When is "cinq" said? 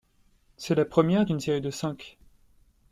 1.69-2.17